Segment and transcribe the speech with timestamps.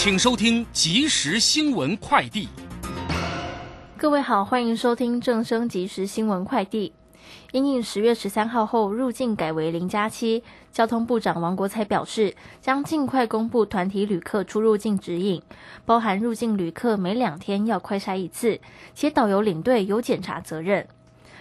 [0.00, 2.48] 请收听即时新闻快递。
[3.96, 6.92] 各位好，欢迎收听正声即时新闻快递。
[7.50, 15.42] 因应十月十三号后入境改为零加七，交通部长王国才表示，将尽快公布团体旅客出入境指引，
[15.84, 18.60] 包含入境旅客每两天要快筛一次，
[18.94, 20.86] 且导游领队有检查责任。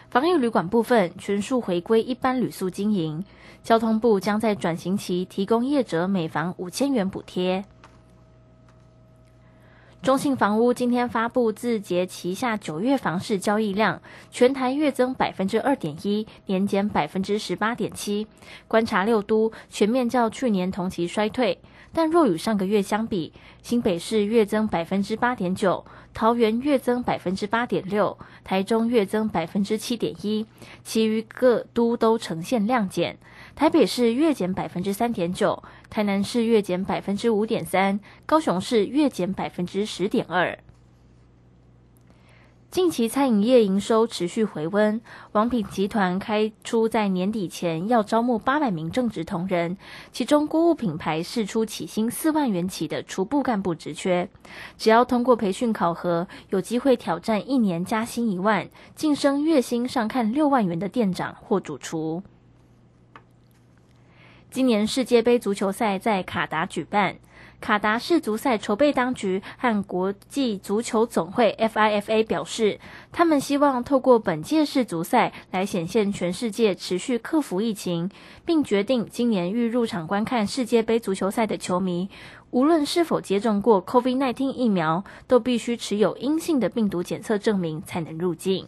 [0.10, 3.24] 防疫旅馆部分全数回归一般旅宿经营，
[3.62, 7.64] 交通部将在转型期提供业者每房五千元补贴。
[10.08, 18.26] 中信房屋今天发布字节旗下九月房市交易量，全台月增百分之二点一，年减百分之十八点七。
[18.70, 21.60] 观察六都全面较去年同期衰退，
[21.92, 30.46] 但若与上个月相比，新北市月增百分之八点九，桃园月增百分之八点六，台中月增百分之七点一，
[30.86, 33.18] 其余各都都呈现量减。
[33.58, 40.60] 台北市月减百分之三点九，台南市月减百分之五点三，高雄市月减百分之十点二。
[42.70, 45.02] 近期餐饮业营收持续回温，
[45.32, 49.76] 王品集团开出在年底前要招募八百名正职同仁，
[50.12, 54.30] 其中锅物品牌试出起薪四万元起的厨部干部职缺，
[54.78, 62.22] 只要通过培训考核，有机会挑战一年加薪一万，晋升月薪上看六万元的店长或主厨。
[64.50, 67.18] 今年世界杯足球赛在卡达举办，
[67.60, 72.80] 卡达世足赛筹备当局和国际足球总会 （FIFA） 表示，
[73.12, 78.10] 他们希望透过本届世足赛来显现全世界持续克服疫情，
[78.46, 82.10] 并决定今年欲入场观看世界杯足球赛的球迷，
[82.52, 88.68] 无论是否接种过 COVID-19 疫苗，都必须持有阴性的病毒检测证明才能入境。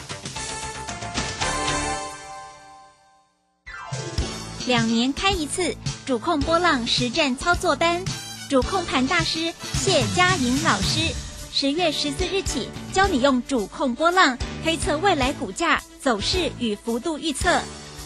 [4.67, 8.03] 两年开一次主控波浪实战操作班，
[8.49, 11.13] 主控盘大师谢佳莹老师，
[11.51, 17.59] 十月十四日起教你用主控波浪推测未来股价走势与幅度预测，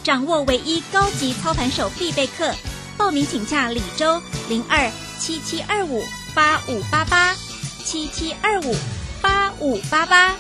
[0.04, 2.54] 掌握唯一高级操盘手必备课。
[2.98, 4.90] 报名请假李周零二
[5.20, 6.02] 七七二五
[6.34, 7.36] 八五八八
[7.84, 8.76] 七七二五
[9.22, 10.34] 八五八八。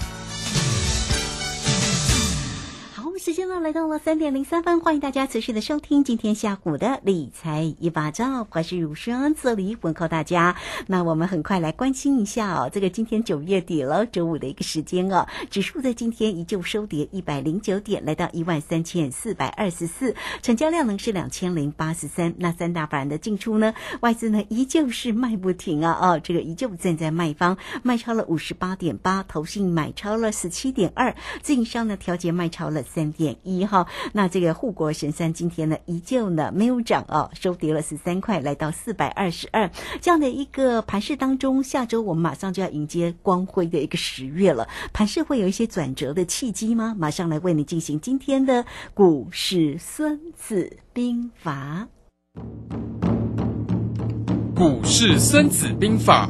[3.25, 10.56] 时间呢来到了三点零三分，欢迎大家持续的收听今天下午的理财一把照，我是如轩，这里问候大家。
[10.86, 20.13] 那我们很快来关心一下哦，这个今天九月底了，周五的一个时间哦，指数在今天依旧收跌一百零九点，来到一万三千四百二十四，
[20.44, 22.36] 成交量呢是两千零八十三。
[22.38, 33.14] 那三大板的进出呢，外资呢依旧是卖不停啊，哦，这个依旧站在卖方，卖超了五十八点八，投信买超了十七点二，自营商呢调节卖超了三。
[33.15, 39.69] 点一哈，那这个护国神山今天呢依旧呢没有涨哦，收跌了十三块，来到四百二十二。
[40.01, 46.95] 这样的一个盘势当中，下周我们马上就要迎接光辉的一个十月了，盘势会有一些转折的契机吗？
[46.97, 51.87] 马上来为你进行今天的股市孙子兵法。
[54.56, 56.29] 股市孙子兵法。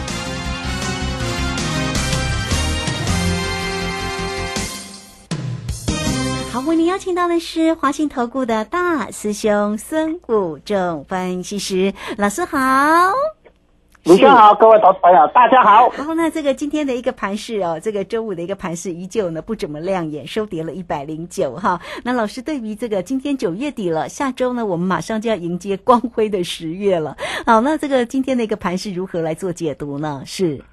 [6.61, 12.59] 好，为您邀请到的是华信投顾的大师兄孙谷正分析师老师好。
[14.03, 15.89] 卢兄好，各位投资朋友，大家好。
[15.89, 21.81] 好，那这个今天的一个盘势哦，这个周五的一个盘势依旧呢不怎么亮眼，收跌了一百零九哈。
[22.03, 27.17] 那老师对于这个今天九月底了，下周呢我们马上就要迎接光辉的十月了。
[27.43, 30.21] 好，那这个今天的一个盘势如何来做解读呢？
[30.27, 30.63] 是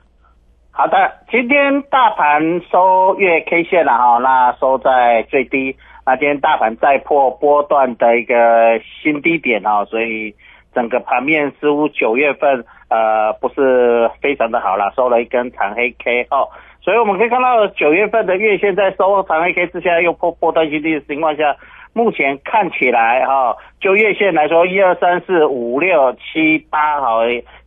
[0.79, 5.75] 好的，今天大盘收月 K 线了哈，那收在最低，
[6.07, 10.33] 那今天大盘再破波段的一个新低点哈，所以
[10.73, 12.65] 整个盘面似乎九月份。
[12.91, 16.49] 呃，不是非常的好了，收了一根长黑 K 哦，
[16.81, 21.55] 所以我们可以看到九月份的月线在收长黑 K 之下又破波段新低的情况下，
[21.93, 27.19] 目前看起来哈，就月线来说，一二三四五六七八，好，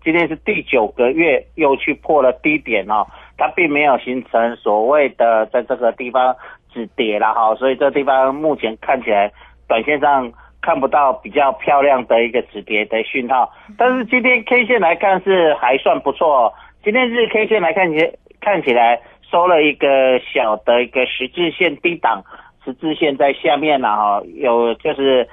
[0.04, 3.06] 今天是第九个月又去破了低点哦，
[3.38, 6.36] 它并没有形成所谓的在这个地方
[6.74, 9.32] 止跌了哈，所以这地方目前看起来
[9.68, 10.32] 短线上。
[10.64, 16.54] 看不到比较漂亮的一个止跌的讯号，但是今天 K 线来看是还算不错。
[16.84, 17.98] 今天日 K 线来看起
[18.40, 19.02] 看起来
[19.32, 22.24] 收了一个小的一个十字线低档，
[22.64, 25.28] 十字线在下面了哈，有就是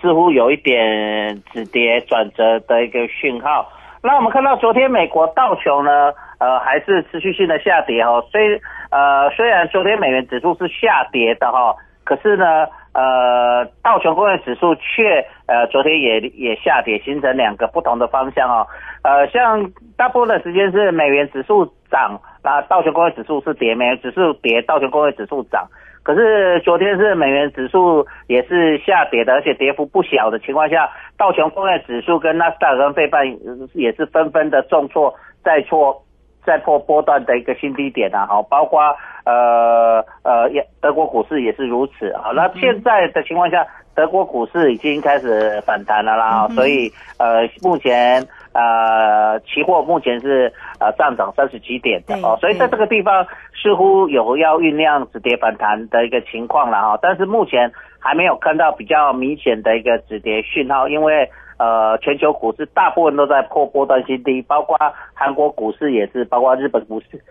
[0.00, 3.70] 似乎有一点止跌转折的一个讯号。
[4.04, 8.60] 那我们看到昨天美国道琼呢，呃还是持续性的下跌哈，虽
[8.90, 11.74] 呃虽然昨天美元指数是下跌的哈，
[12.04, 12.68] 可是呢。
[12.94, 18.64] 呃，道琼工业指数却呃昨天也也下跌，形成两个不同的方向哦。
[19.02, 25.66] 呃，像大部分的时间是美元指数涨，那道琼工业指数是跌，美元指数跌，道琼工业指数涨。
[26.04, 33.26] 可是昨天是美元指数也是下跌的，而且跌幅不小的情况下，道琼工业指数跟纳斯达克跟费半
[33.72, 35.12] 也是纷纷的重挫
[35.42, 36.00] 再挫。
[36.46, 38.78] 再破波段的一个新低点啊，好，包括
[39.24, 40.46] 呃呃，
[40.78, 48.22] 德国股市也是如此好，那现在的情况下，德国股市已经开始反弹了啦，所以呃，目前
[48.54, 61.28] 呃，期货目前是呃上涨三十几点的哦，所以在这个地方似乎有要酝酿止跌反弹的一个情况了哈，但是目前还没有看到比较明显的一个止跌讯号，因为。
[61.56, 64.76] 呃，全球股市大部分都在破波段新低，包括
[65.14, 67.22] 韩国股市也是，包括日本股市，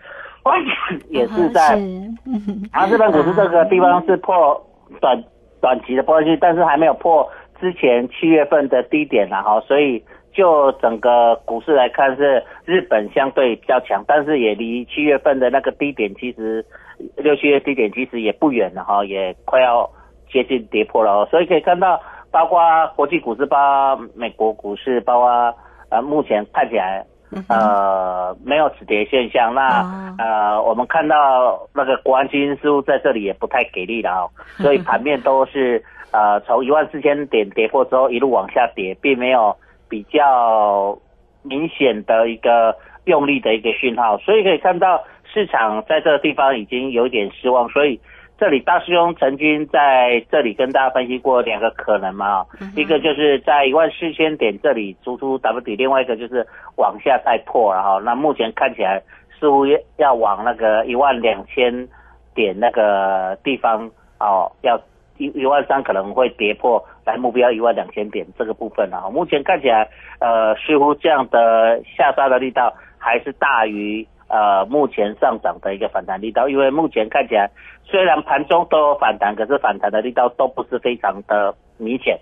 [1.10, 1.78] 也 是在。
[2.72, 4.58] 啊，日本股市这个地方是破
[4.98, 5.22] 短
[5.60, 7.30] 短期的波段新低，但是还没有破
[7.60, 9.60] 之前七月份的低点了哈。
[9.60, 10.02] 所以
[10.34, 16.64] 就整个股市来看，是日本相对比较强，但是也离七月份的那个低点，其实
[17.16, 19.88] 六七月低点其实也不远了哈，也快要
[20.30, 22.00] 接近跌破了哦，所以可以看到。
[22.34, 22.58] 包括
[22.96, 25.54] 国际股市，包括美国股市，包括
[25.88, 27.06] 呃，目前看起来
[27.48, 29.54] 呃没有止跌现象。
[29.54, 29.86] 那
[30.18, 39.56] 呃，我们看到那个国安基金似乎在这里也不太给力了哦， 所以盘面都是呃从一万四千点跌破之后一路往下跌，并没有
[39.88, 40.98] 比较
[41.42, 45.02] 明显的一个用力的一个讯号，所以可以看到
[45.32, 48.00] 市场在这个地方已经有点失望，所以。
[48.36, 52.44] 这里大师兄曾经在这里跟大家分析过两个可能嘛，
[52.74, 56.44] 一个就是在一万四千点这里突出 W 底，另外一个就是
[56.74, 59.00] 往下再破，然后那目前看起来
[59.38, 59.64] 似乎
[59.98, 61.88] 要往那个一万两千
[62.34, 63.88] 点那个地方
[64.18, 64.76] 哦，要
[65.18, 69.88] 一一万三可能会跌破，来目标一万两千点这个部分啊，目前看起来
[70.20, 74.06] 呃似乎这样的下杀的力道还是大于。
[74.26, 77.48] 呃，目前上涨的一个反弹力道，因为目前看起来
[77.84, 82.18] 虽然盘中都有反弹，可是反弹的力道都不是非常的明显。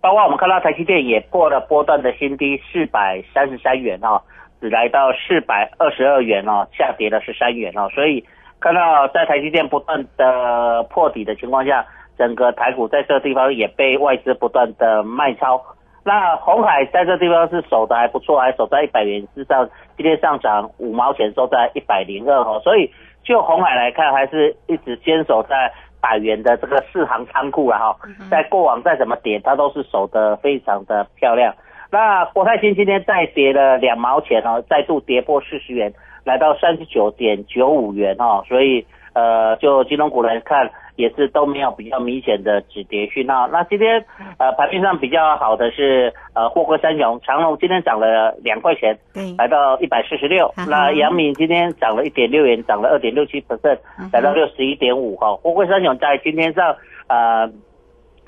[0.00, 4.22] 包括我们看到台积电也破了波段的新低四百三十三元哦，
[4.60, 7.90] 只来到四百二十二元哦，下跌了十三元哦。
[7.90, 8.24] 所以
[8.60, 11.84] 看到在台积电不断的破底的情况下，
[12.20, 15.58] 整个台股在这个地方也被外资不断的卖超。
[16.04, 22.60] 那红海在这地方是守的还不错，还守在一百元之上，今天上涨五毛钱，收在一百零二哦。
[22.62, 22.90] 所以
[23.24, 27.96] 就红海来看，还是一直坚守在百元的这个四行仓库了哈。
[28.30, 31.54] 在过往再怎么跌，它都是守的非常的漂亮。
[31.90, 35.90] 那国泰金今天再跌了两毛钱哦，再度跌破四十元，
[36.24, 38.44] 来到三十九点九五元哦。
[38.46, 38.84] 所以
[39.14, 40.70] 呃，就金融股来看。
[41.00, 43.48] 也是都没有比较明显的止跌讯号。
[43.48, 44.04] 那今天
[44.38, 48.96] 呃盘面上比较好的是呃货柜三雄，长隆今天涨了两块钱，
[49.38, 50.52] 来到一百四十六。
[50.68, 53.78] 那阳明今天涨了一点六元，涨了二点六七 percent，
[54.12, 55.34] 来到六十一点五哈。
[55.36, 56.76] 货柜三雄在今天上
[57.08, 57.50] 呃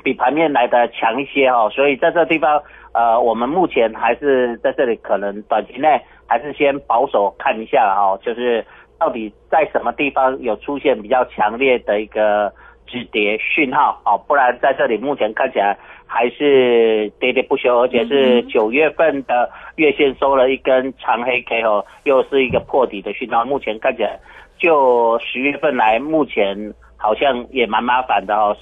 [0.03, 2.63] 比盘面来的强一些哈，所以在这地方
[2.93, 8.65] 呃我们目前还是在这里可能短期内还是先保守看一下哈，就是。
[9.03, 12.53] 到底在什么地方有出现比较强烈的一个
[12.87, 23.45] 止跌讯号哦，不然在这里目前看起来还是跌跌不休，而且是九月份的月线收了一根长黑 K 哦，又是一个破底的讯号。
[23.45, 24.21] 目前看起来，
[24.57, 28.57] 就十月份来，目前好像也蛮麻烦的哦。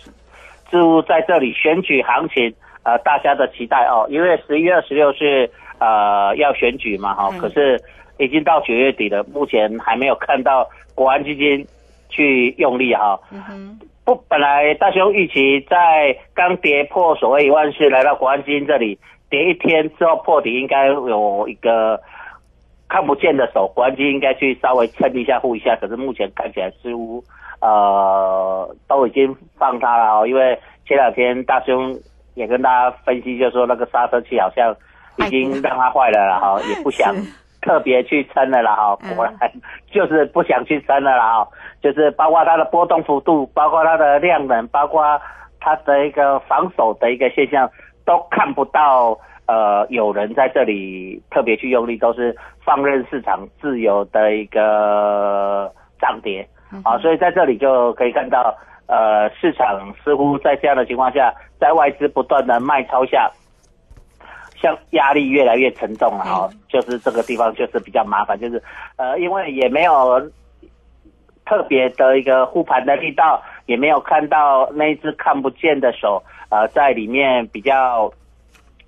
[0.71, 7.79] 似乎在这里选举行情，呃，大家的期待哦，因为十一月二十六是呃要选举嘛哈，可是
[8.21, 11.67] 已经到九月底了，目前还没有看到国安基金
[12.09, 13.19] 去用力哈。
[14.05, 18.99] 不，本来大雄预期在刚跌破所谓一万四，来到国安基金这里
[19.29, 22.01] 跌一天之后破底，应该有一个
[22.89, 27.23] 看不见的手，国安基金应该去稍微撑一下护一下，可是目前看起来似乎。
[27.63, 31.95] 呃，都已经放它了哦，因为前两天大兄
[32.33, 34.75] 也跟大家分析，就说那个刹车器好像
[35.19, 37.15] 已经让它坏了了哈，也不想
[37.61, 39.35] 特别去撑了啦哈，果然
[39.91, 41.49] 就是不想去撑了啦哈，
[41.83, 45.21] 就是包括它的波动幅度，包括它的量能，包括
[45.61, 47.71] 它的一个防守的一个现象，
[48.05, 56.49] 都看不到呃有人在这里特别去用力，都是放任市场自由的一个涨跌。
[56.85, 58.55] 啊，所以在这里就可以看到，
[58.87, 63.29] 呃，市场似乎在这样的情况下，在外资不断的卖超下，
[64.61, 68.63] 像压力越来越沉重了哈，就是这个地方就是比较麻烦，就是
[68.97, 70.21] 呃，因为也没有
[71.47, 78.13] 特别的一个护盘的力道，也没有看到那一只看不见的手，呃，在里面比较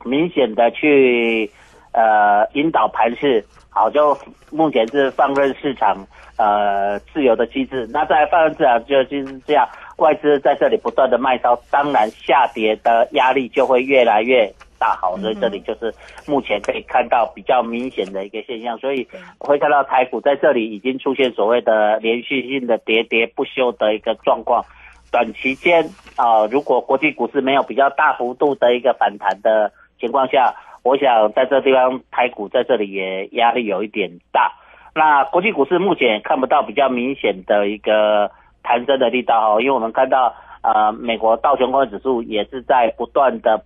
[0.04, 1.50] 明显的去
[1.92, 4.16] 呃引导盘势，好，就
[4.50, 6.06] 目前是放任市场。
[6.38, 14.50] 呃，自由的机制，那在放任市场就就是这样，外资在这里不断的卖超，当然下跌的压力就会越来越
[14.82, 14.98] 大。
[15.00, 15.94] 好，所以这里就是
[16.26, 19.06] 目前可以看到比较明显的一个现象，所以
[19.38, 24.64] 会看到台股在这里已经出现所谓的连续性的喋喋不休的一个状况。
[25.12, 29.70] 短期间啊，如果国际股市没有比较大幅度的一个反弹的
[30.00, 34.52] 情况下，我想在这地方台股在这里也压力有一点大。
[34.94, 38.30] 那国际股市目前看不到比较明显的一个
[38.62, 43.64] 弹升的力道哦，因为我们看到呃美国道琼工业指数也是在不断的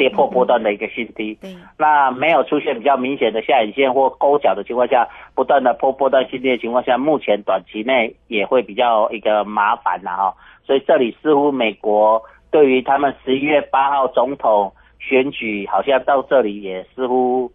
[0.00, 1.38] 跌破波段的一个新低，
[1.76, 17.52] 那没有出现比较明显的下影线或勾脚的情况下，不断的破波段新低的情况下，目前短期内也会比较一个麻烦了哈，所以这里似乎美国对于他们十一月八号总统选举，好像到这里也似乎。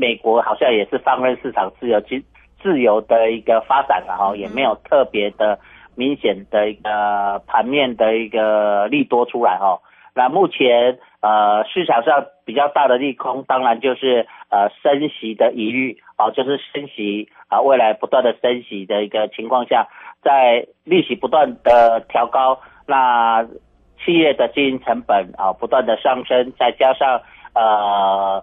[0.00, 2.22] 美国好像也是放任市场自由、自
[2.62, 5.58] 自由的一个发展了哈，也没有特别的
[5.96, 9.80] 明显的一个盘面的一个利多出来哈。
[10.18, 19.86] 那目前呃市场上比较大的利空，当然就是呃升息的疑虑啊，就是升息啊，未来不断的升息的一个情况下，
[20.20, 23.46] 在利息不断的调高，那
[24.04, 27.22] 企业的经营成本啊不断的上升，再加上
[27.54, 28.42] 呃。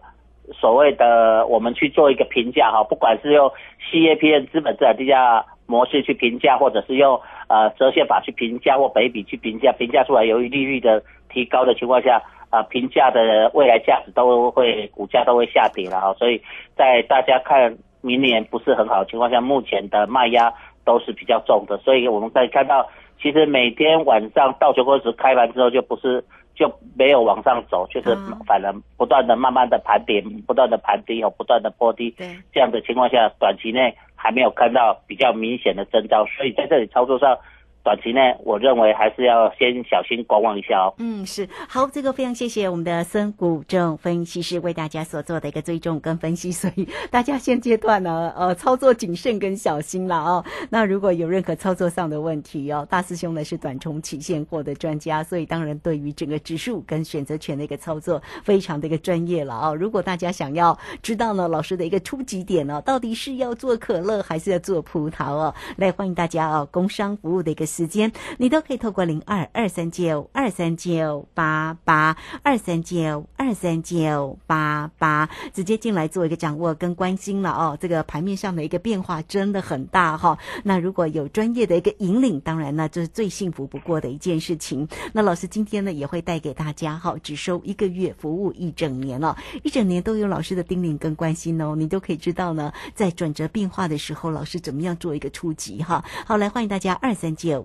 [0.53, 3.51] 所谓的我们去做一个评价哈，不管是用
[3.89, 16.41] CAPM 资本资产定价模式去评价，或者是用呃折现法去评价或北比去评价，评价出来由于利率的提高的情况下，啊评价的未来价值都会股价都会下跌了哈，所以
[16.75, 20.53] 在大家看明年不是很好的情况下，目前的卖压
[20.83, 22.87] 都是比较重的，所以我们可以看到，
[23.21, 26.23] 其实每天晚上到九公时开盘之后就不是。
[26.57, 28.15] 就没有往上走，就是
[28.47, 33.93] 反而不断的、慢慢的盘点，不断的盘低和不断的破低，对这样的情况下，短期内
[34.25, 37.37] 还没有看到比较明显的征兆，所以在这里操作上。
[37.85, 40.93] 短期内，我认为还是要先小心观望一下哦。
[40.97, 50.43] 嗯，是好，这个非常谢谢我们的孙谷正分析师为大家所做的一个追踪跟分析，所以大家现阶段呢，呃，操作谨慎跟小心了哦。
[50.71, 59.75] 那如果有任何操作上的问题哦，大师兄呢是短冲期现货的专家，所以当然对于整个指数跟选择权的一个操作非常的一个专业了哦。
[59.75, 65.53] 如果大家想要知道呢，老师的一个初级点呢，到底是要做可乐还是要做葡萄哦？
[65.77, 67.63] 来欢迎大家哦，工商服务的一个。
[67.75, 77.77] 时间你都可以透过零二二三九二三九八八二三九二三九八八直接进来做一个掌握跟关心了哦。
[77.77, 80.37] 这个盘面上的一个变化真的很大哈。
[80.63, 84.87] 那如果有专业的一个引领，当然呢这是最幸福不过的一件事情。
[85.11, 96.05] 那老师今天呢也会带给大家哈，只收一个月，服务一整年了，一整年都有老师的叮咛跟关心哦，你都可以知道呢，在转折变化的时候，老师怎么样做一个初级哈。
[96.25, 97.64] 好，来欢迎大家二三九。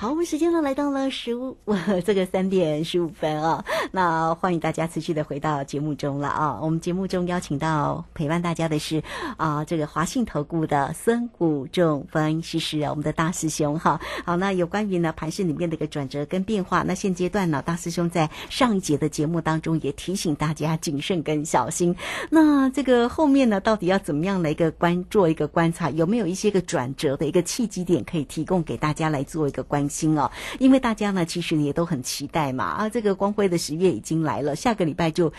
[0.00, 1.56] 好，我们时间呢来到了十五
[2.06, 6.60] 这个三点十五分啊，那欢迎大家持续的回到节目中了啊。
[6.62, 9.02] 我们节目中邀请到陪伴大家的是
[9.36, 14.00] 啊，这个华信投顾的孙谷仲分析师啊，我们的大师兄哈。
[14.24, 21.96] 好，那有关于呢盘市里面的一个转折跟变化，那现阶段呢，大师兄在上一节的节目当中也提醒大家谨慎跟小心。
[22.30, 30.30] 那这个后面呢，到底要怎么样的一个观做一个观察，有没有一些个转折的一个契机点可以提供给大家来做一个观心哦？
[30.58, 35.32] 因为大家呢，其实也都很期待嘛啊，这个光辉的十月已经来了，下个礼拜就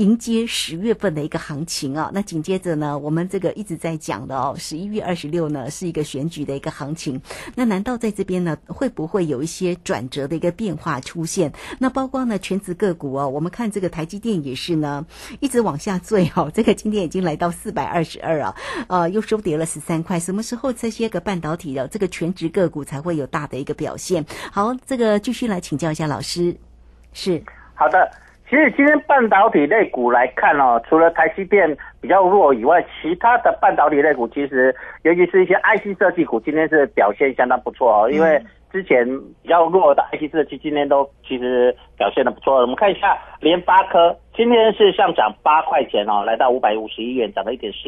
[0.00, 2.10] 迎接十月份的一个行情啊。
[2.14, 7.20] 那紧接着呢，我们这个一直在讲的哦，十一月二十六呢是一个选举的一个行情。
[7.54, 11.52] 那难道在这边呢，会不会有一些转折的一个变化出现？
[11.78, 15.04] 那包括呢，全职个股哦，我们看这个台积电也是呢，
[15.40, 18.56] 一直往下坠哦， 这个今天已经来到四百二十二啊，
[18.88, 20.18] 呃，又收跌了十三块。
[20.18, 24.24] 什么时候这些个半导体的这个全职个股才会有大的一个表现？
[24.50, 26.56] 好，这个继续来请教一下老师，
[27.12, 28.10] 是好的，
[28.50, 38.10] 其实今天半导体类股来看哦，除了台积电比较弱以外，其他的半导体类股其实，尤其是一些 IC 设计股，今天是表现相当不错哦。
[38.10, 38.42] 因为
[38.72, 39.06] 之前
[39.40, 42.56] 比较弱的 IC 设计，今天都其实表现的不错。
[42.56, 47.78] 我们看一下联发科，今天是上涨八块钱哦，来到五百五十一元，涨了一点四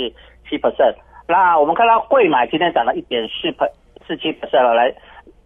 [0.48, 0.94] 七 percent。
[1.26, 3.68] 那我们看到贵买今天涨了一点四 per
[4.06, 4.94] 四七 percent 了，来。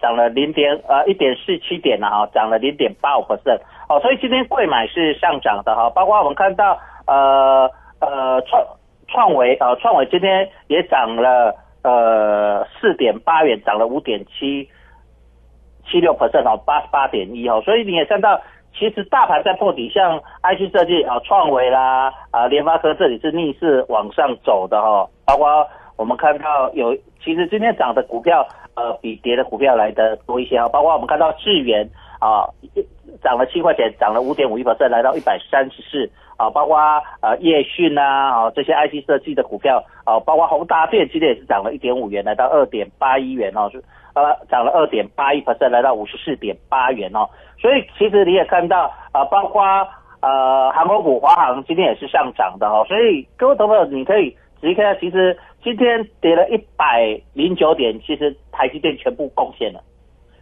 [0.00, 3.22] 涨了零点呃一点四七点了哈，涨了零点八五。
[3.22, 8.64] percent 哦，所以今天贵买是上涨的哈，包括我们看到呃呃创
[9.08, 14.68] 创维啊创维今天也涨了呃四点八元，涨了五点七
[15.90, 18.40] 七六 percent 哦，八十八点一哦，所以你也看到
[18.78, 28.46] 其实大盘在破底，像 IC 设计啊创维啦啊联发科这里是逆势往上走的哈，包括我们看到有其实今天涨的股票。
[28.76, 31.88] 呃，比跌的股票来的多一些啊，包括我们看到智源
[32.20, 32.44] 啊，
[33.22, 36.78] 涨了七块钱，涨了五点五一%，来到一百三十四啊，包括
[37.22, 43.82] 呃叶讯啊，啊这些 IC 设计的股票啊，包括宏达电今天也是涨了一点五元，来到二点八一元哦，是
[44.12, 47.26] 呃涨了二点八一%，来到五十四点八元哦，
[47.58, 49.64] 所以其实你也看到啊，包括
[50.20, 54.36] 呃航空股华航今天也是上涨的哦，所以各位朋友你可以。
[54.60, 59.80] 仔细看，其实今天跌了一百零九点，其实台积电全部贡献了。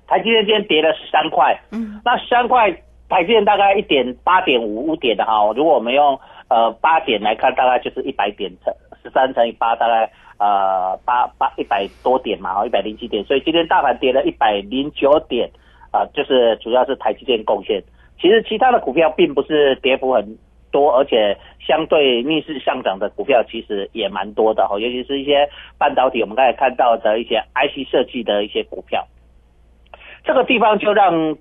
[0.07, 2.71] 台积电今天跌了十三块，嗯，那十三块，
[3.09, 5.53] 台积电大概一点八点五五点的哈。
[5.57, 8.73] 如果我们用呃八点来看，大概就是一百点乘
[9.03, 13.25] 十三乘以八，大概呃八八一百多点嘛，哦一百零七点。
[13.25, 15.51] 所以今天大盘跌了一百零九点，
[15.91, 17.83] 啊，就是主要是台积电贡献。
[18.21, 20.39] 其实其他的股票并不是跌幅很。
[20.75, 29.07] 多，而且相对逆势上涨的股票其实也蛮多的哈，尤其是一些半导体，我们刚才看到的一些 IC 设计的一些股票，
[30.25, 31.37] 这个地方就让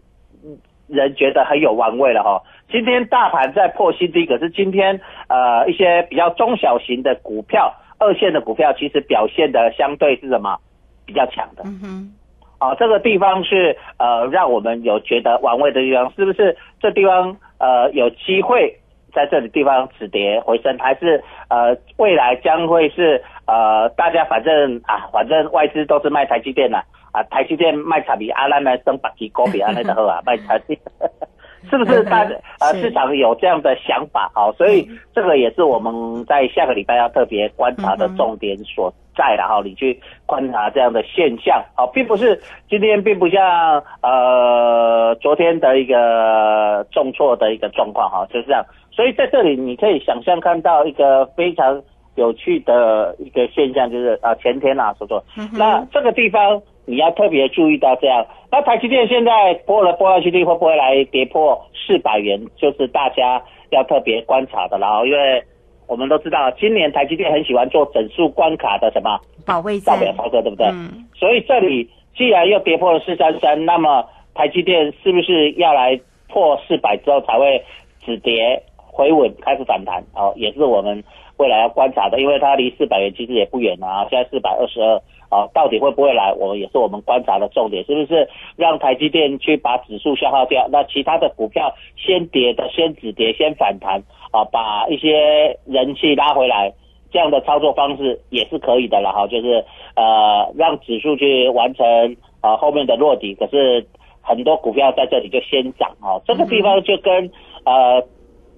[0.88, 2.44] 人觉得很有玩味了哈。
[2.70, 10.60] 今天大盘在破新低，可是今天呃一些比较中小型的股票、二线的股票，其实表现的相对是什么
[11.08, 11.64] 比较强的？
[11.66, 12.14] 嗯哼，
[12.60, 16.56] 啊，这个地方是呃让我们有觉得玩味的地方，是不是？
[16.80, 18.78] 这地方呃有机会。
[19.14, 26.78] 在这里地方止跌回升，还是呃未来将会是呃大家反正啊反正外资都是卖台积电的
[27.12, 30.78] 啊台积电卖产比阿兰呢升百几高比阿兰的好啊 卖台积，
[31.70, 32.28] 是不是大
[32.60, 34.32] 呃市场有这样的想法？
[34.34, 34.52] 啊？
[34.58, 48.66] 所以这个也是我们在下个礼拜要特别观察的重点所在的哈，你去观察这样的现象啊，并不是今天并不像呃昨天的一个重挫的一个状况哈，就是这样。
[48.92, 51.82] 所以在这里，你可以想象看到一个非常
[52.16, 55.24] 有趣的一个现象，就是啊，前天啊，所说，
[55.58, 58.26] 那这个地方你要特别注意到这样。
[58.52, 62.40] 那台积电现在破了波下去，会不会来跌破四百元？
[62.56, 64.78] 就是大家要特别观察的。
[64.78, 65.44] 然后，因为
[65.88, 70.68] 我们都知道，今年台积电很喜欢做整数关卡的什么保卫战、造表操作，对不对？
[70.68, 71.06] 嗯。
[71.16, 77.64] 所以这里既然又跌破了四三三，那么台积电是不是要来破四百之后才会
[78.06, 78.64] 止跌？
[78.96, 81.04] 回稳开始反弹，哦，也是我们
[81.38, 96.74] 未来要观察的，因为它离四百元其实也不远啊，现在四百二十二，啊，到底会不会来，我们也是我们观察的重点，是不是让台积电去把指数消耗掉，那其他的股票先跌的先止跌先反弹，啊，把一些人气拉回来，
[97.10, 99.64] 这样的操作方式也是可以的了哈，就是
[99.96, 103.88] 呃让指数去完成啊后面的落底，可是
[104.22, 107.32] 很多股票在这里就先涨哦，这个地方就跟
[107.64, 108.04] 呃。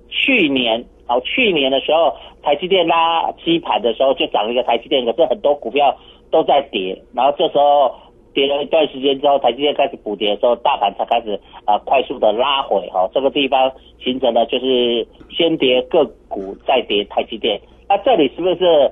[0.08, 5.98] 去年哦，去年的时候，台积电拉基盘的时候就涨了一个台积电，可是很多股票
[6.30, 7.92] 都在跌，然后这时候
[8.36, 13.72] 跌了一段时间之后，台积电开始补跌的时候，大盘才开始啊快速的拉回哈，这个地方
[14.04, 18.92] 形成了就是先跌个股再跌台积电，那这里是不是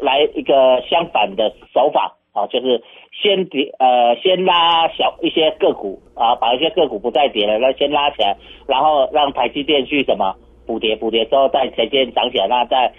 [0.00, 2.46] 来一个相反的手法啊？
[2.48, 2.82] 就是
[3.22, 10.34] 先跌呃先拉小一些个股啊，把一些个股不再跌了，那先拉起来，然后让台积电去什么？
[10.64, 12.92] 补跌补跌之后，在前天涨起来，那在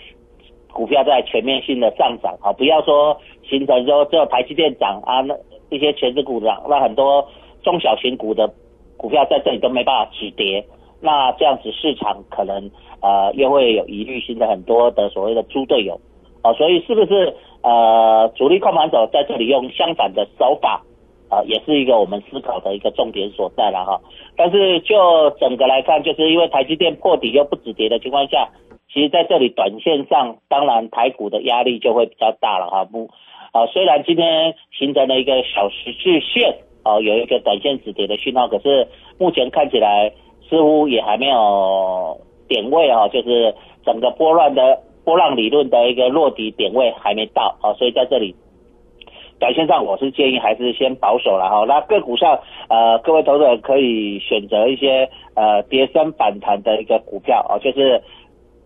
[0.73, 3.17] 股票在全面性的上涨啊，不要说
[3.49, 5.33] 形成说只有台积电涨啊，那
[5.73, 7.27] 一些全职股涨，那很多
[7.63, 8.53] 中小型股的
[8.97, 10.65] 股票在这里都没办法止跌，
[11.01, 12.69] 那这样子市场可能
[13.01, 15.99] 呃又会有疑虑性的很多的所谓的猪队友
[16.41, 20.83] 啊，所以是不是呃主力控盘手在这里用相反的手法？
[21.29, 23.99] 啊，也是一个我们思考的一个重点所在了哈。
[24.37, 28.49] 但是就整个来看，就是因为台积电破底又不止跌的情况下，
[28.93, 32.85] 其实在这里短线上，当然台股的压力就会比较大了哈。
[32.85, 33.09] 不，
[33.53, 38.87] 啊，虽然今天形成了一个小十字线，哦，有一个短线止跌的讯号，可是
[39.19, 40.11] 目前看起来
[40.49, 43.53] 似乎也还没有点位啊，就是
[43.85, 48.35] 整个波浪的波浪理论的一个落底点位还没到啊，所以在这里。
[49.39, 51.65] 短线上，我是建议还是先保守了哈。
[51.67, 52.39] 那个股上，
[52.69, 58.01] 呃，各位投资者可以选择一些呃跌升反弹的一个股票哦，就是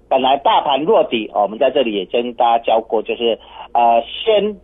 [0.07, 3.39] 本来大盘落底，我们在这里也跟大家教过，就是
[3.73, 4.55] 呃先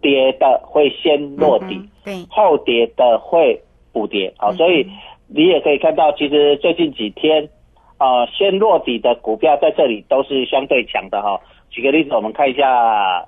[0.00, 3.60] 跌的会先落底，对，后跌的会
[3.92, 4.52] 补跌啊。
[4.52, 4.86] 所以
[5.28, 7.48] 你也可以看到，其实最近几天
[7.98, 11.40] 啊，先落底的股票在这里都是相对强的哈。
[11.70, 13.24] 举个例子，我们看一下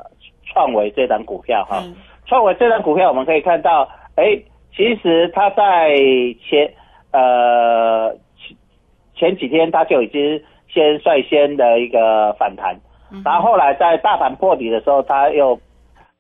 [0.47, 1.83] 创维这档股票哈。
[2.27, 4.39] 创维这张股票，我们可以看到，哎，
[4.75, 5.91] 其实它在
[6.49, 6.73] 前
[7.13, 8.57] 呃前
[9.15, 12.81] 前几天它就已经先率先的一个反弹，
[13.25, 15.59] 然后后来在大盘破底的时候，它又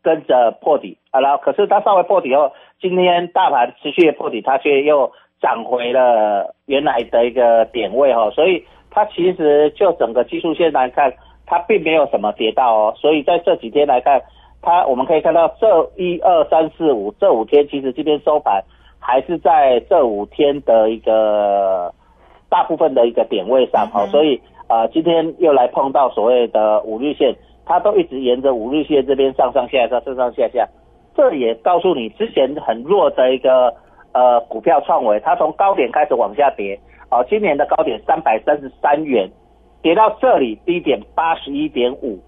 [0.03, 11.15] 跟着破底啊，然后可是它稍微破底后，今天大盘持续的破底，它却又涨回了原来的一个点位哈，所以它其实就整个技术线来看，
[11.47, 14.23] 它并没有什么跌到哦，所以在这几天来看。
[14.65, 18.62] 它我们可以看到，这一二三四五这五天，其实今天收盘
[19.01, 21.93] 还是在这五天的一个
[22.49, 30.68] 大部分的一个点位上，好，所以啊，今天又来碰到所谓的五日线，它都一直沿着五日线这边上上下下上上下下，
[31.14, 33.75] 这也告诉你之前很弱的一个
[34.12, 39.31] 呃股票创维，它从高点开始往下跌，好，今年的高点三百三十三元，
[39.81, 42.18] 跌到这里低点八十一点五。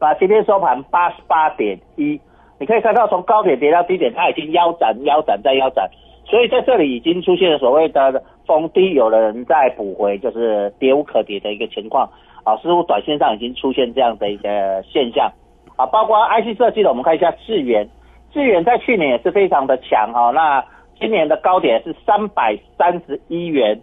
[0.00, 2.20] 那今天收盘八十八点一，
[2.58, 5.88] 你可以看到从高点跌到低点，它已经腰斩、腰斩再腰斩，
[6.26, 12.10] 所以在这里已经出现了所谓的逢低有人在补回，就是跌无可跌的一个情况
[12.44, 15.32] 啊，似乎短线上已经出现这样的一个现象
[15.76, 15.86] 啊。
[15.86, 17.88] 包括 IC 设计的，我们看一下智源，
[18.32, 20.64] 智源在去年也是非常的强哈，那
[20.98, 23.80] 今年的高点是三百三十一元，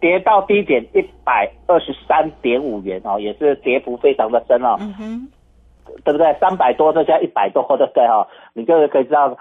[0.00, 4.76] 跌到低点一百二十三点五元哦，也是跌幅非常的深哦。
[4.80, 5.28] 嗯哼。
[6.04, 6.32] 对不对？
[6.34, 8.24] 三百多再加一百多，对不对哈？
[8.54, 9.36] 你就可以知道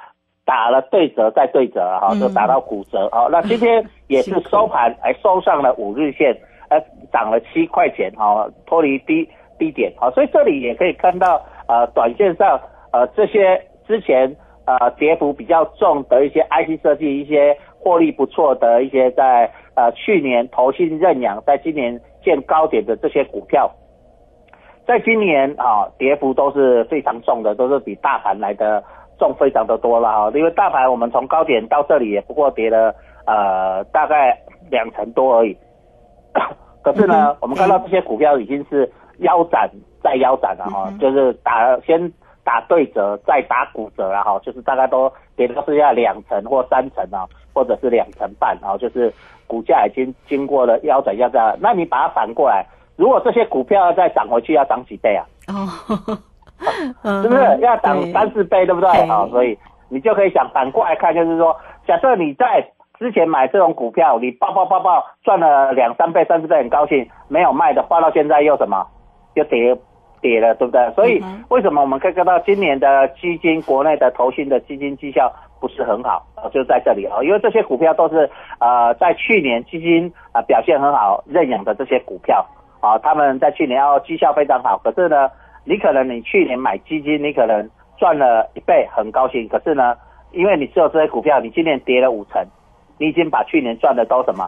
[0.45, 3.29] 打了对折再对折哈，就打到骨折哦。
[3.31, 6.35] 那今天也是收盘还收上了五日线，
[6.69, 6.79] 呃，
[7.11, 9.27] 涨了七块钱哈，脱离低
[9.57, 12.59] 低点好，所以这里也可以看到呃，短线上
[12.91, 23.71] 呃这些之前呃跌幅比较重的一些 IC 设计，一些获利不错的一些在呃去年投信认养，在今年见高点的这些股票。
[24.85, 28.83] 在今年啊，跌幅都是非常重的，都是比大盘来的
[29.19, 30.31] 重非常的多了哈。
[30.33, 32.95] 因为大盘我们从高点到这里也不过跌了
[33.27, 34.35] 呃大概
[34.71, 35.55] 两成多而已，
[36.83, 38.89] 可是呢，我们看到这些股票已经是
[39.19, 39.69] 腰斩
[40.03, 42.11] 再腰斩了哈，就是打先
[42.43, 49.13] 打对折再打骨折了哈，就是大概都跌到剩下两成或三成啊，或者是两成半啊，就是
[49.45, 52.65] 股价已经经过了腰斩腰斩，那你把它反过来。
[52.95, 55.23] 如果这些股票要再涨回去，要涨几倍啊？
[55.47, 55.63] 哦，
[57.21, 58.89] 是不是要涨三四倍，对不对？
[59.07, 61.55] 好，所以你就可以想反过来看，就是说，
[61.87, 68.85] 假设你在之前买这种股票，你爆爆爆爆赚了两三倍、三四倍，很高兴，没有卖的，花到现在又什么，
[69.35, 69.73] 又跌
[70.19, 70.91] 跌了，对不对？
[70.95, 75.31] 所以为什么我们可以看到今年的基金，国内的投信的基金绩效
[75.61, 76.51] 不是很好啊？
[76.53, 82.45] 就在这里啊，因为这些股票都是呃在去年基金啊表现很好认养的这些股票
[82.81, 85.29] 啊，他们在去年要绩效非常好，可是呢，
[85.63, 89.95] 你可能你去年买基金，你可能赚了一倍，很高兴，可是呢，
[90.33, 92.45] 因为你只有这些股票，你今年跌了五成。
[92.99, 94.47] 你已经把去年赚的都什么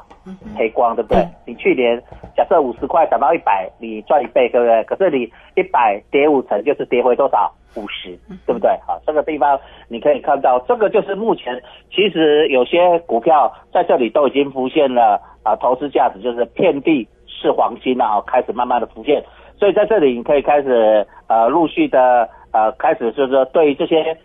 [0.55, 1.25] 赔光，对不对？
[1.45, 1.99] 你去年
[2.35, 4.83] 假设五十块涨到一百，你赚一倍，对不对？
[4.83, 5.23] 可是你
[5.55, 7.51] 一百跌五成，就是跌回多少？
[7.75, 8.09] 五十，
[8.45, 8.69] 对不对？
[8.85, 11.57] 好，这个地方你可以看到，这个就是目前
[11.89, 19.23] 其实有些股票在这里都已经浮现了啊，投资价值就是遍地是黄金了，开始慢慢的浮现。
[19.57, 24.17] 所以在这里你可以开始呃陆续的呃开始就是说对于这些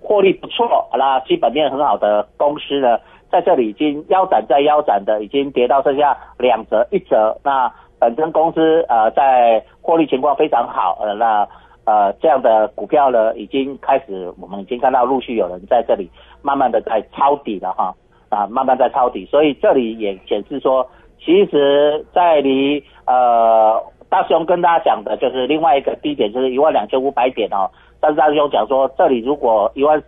[0.00, 2.98] 获利不错，好啦，基本面很好的公司呢。
[3.30, 7.38] 在这里已经腰斩再腰斩的，已经跌到剩下两折一折。
[7.44, 11.46] 那本身公司呃在获利情况非常好，呃那
[11.84, 16.10] 呃这样的股票呢，已经开始我们已经看到陆续有人在这里
[16.42, 17.94] 慢慢的在抄底了哈
[18.30, 20.84] 啊慢慢在抄底，所以这里也显示说，
[21.20, 27.70] 其实在离呃大师兄跟大家讲的就是另外一个低点就是一万两千五百点哦，
[28.00, 30.02] 但是大师兄讲说这里如果一万。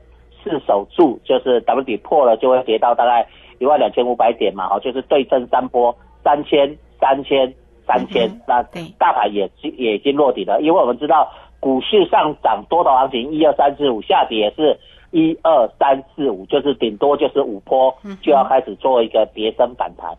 [0.44, 3.24] 四守住，就是 W 底破了，就会跌到大概
[3.60, 7.54] 一万两千五百点嘛，哈，就是对称三波，三千、三千、
[7.86, 8.60] 三千，那
[8.98, 14.76] 大盘也也已经落底了，因为我们知道股市上涨多头行情一二三四五，下跌也是
[15.12, 20.10] 一二三四五，就是顶多就是五波就要开始做一个跌升反弹。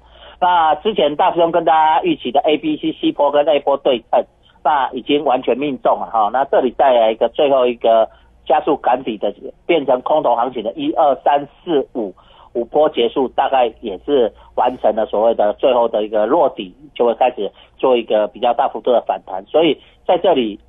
[0.43, 4.25] 那之前大师兄跟大家预期的 A、B、C、C 波跟 A 波对称，
[4.62, 6.29] 那已经完全命中了哈。
[6.34, 8.10] 那这里再来一个最后一个。
[8.45, 9.34] 加速赶底的
[9.65, 12.13] 变成空头行情的一二三四五
[12.53, 19.41] 五波结束，大概也是完成了所谓的最后的一个落底，就会开始做一个比较大幅度的反弹。
[19.45, 20.60] 所以在这里，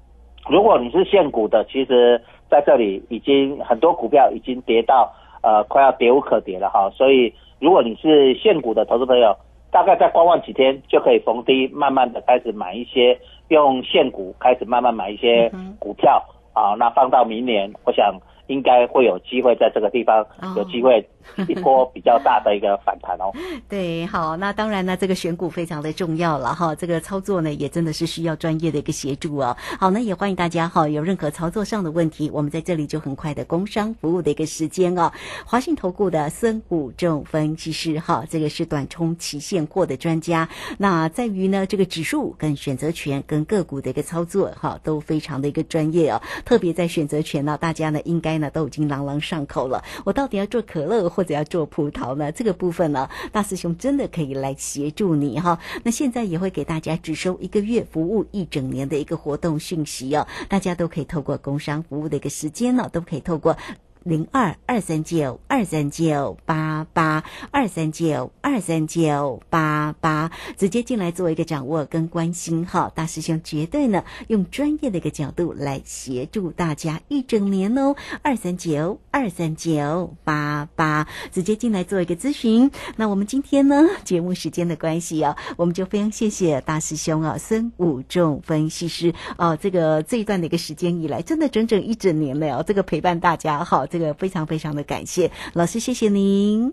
[0.48, 5.12] 如果你是现股的，其实在这里已经很多股票已经跌到
[5.42, 6.88] 呃快要跌无可跌了哈。
[6.94, 9.36] 所以如果你是现股的投资朋友，
[9.70, 13.18] 大概再观望几天就可以逢低慢慢的开始买一些
[13.48, 16.22] 用现股开始慢慢买一些股票。
[16.54, 18.12] 啊，那放到明年，我想
[18.48, 21.06] 应该会有机会在这个地方有机会。
[21.48, 23.32] 一波比较大的一个反弹哦。
[23.68, 26.74] 对，好，那当然呢，这个选股非常的重要了哈。
[26.74, 29.56] 这个操作呢，也真的是需要专业的一个协助哦。
[29.78, 35.12] 好，那也欢迎大家哈，有任何操作上的问题，我们在这里就很快的工商服务的一个时间哦。
[35.44, 40.48] 华信投顾的孙武仲分析师哈，这个是短冲期现货的专家。
[40.78, 46.20] 那在于呢，这个指数跟选择权跟个股的一个操作哈，都非常的一个专业哦。
[46.44, 49.82] 特别在选择权呢，大家呢应该呢都已经朗朗上口了。
[50.04, 51.08] 我到底要做可乐？
[51.18, 52.30] 或者要做葡萄呢？
[52.30, 55.58] 这个部分呢，大师兄真的可以来协助你哈。
[55.82, 63.56] 那现在也会给大家只收一个月服务一整年的一个活动讯息哦，大家都可以透过工商服务的一个时间呢，都可以透过。
[64.04, 82.70] 零二二三九二三九八八二三九二三九八八，直接进来做一个掌握跟关心哈，大师兄绝对呢用专业的一个角度来协助大家一整年哦，二三九二三九八八，直接进来做一个咨询。
[82.96, 93.86] 那我们今天呢节目时间的关系啊，我们就非常谢谢大师兄啊孙武仲分析师哦，这个这一段的一个时间以来，真的整整一整年了哦，这个陪伴大家哈。
[93.88, 96.72] 这个非常非常的感谢老师，谢谢您。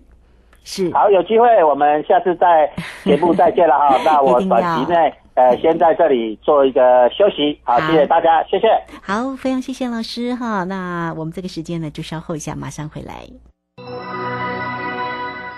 [0.68, 2.72] 是好，有机会我们下次再
[3.04, 4.00] 节目再见了哈。
[4.06, 7.60] 那我短期内呃先在这里做一个休息。
[7.64, 8.68] 好，谢谢大家，谢谢。
[9.02, 10.64] 好，非常谢谢老师哈。
[10.64, 13.28] 那我们这个时间呢就稍后一下，马上回来。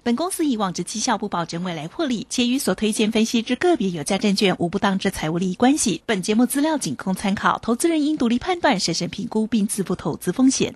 [0.03, 6.01] 本公司以往之绩效不保证未来获利，且与所推荐分析之个别有价证券无不当之财务利益关系。
[6.05, 10.75] 本节目资料仅供参考，投资人应独立判断、审慎评估并自负投资风险。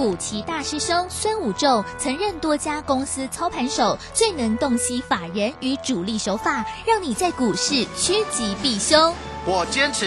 [0.00, 9.14] 古奇大师兄孙武仲曾任多家公司操盘手，最能洞悉法人与主力手法，让你在股市趋吉避凶。
[9.44, 10.06] 我坚持。